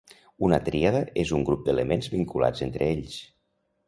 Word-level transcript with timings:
Una 0.45 0.57
tríada 0.69 1.01
és 1.23 1.33
un 1.39 1.45
grup 1.49 1.61
d'elements 1.67 2.09
vinculats 2.13 2.65
entre 2.69 2.89
ells. 2.95 3.19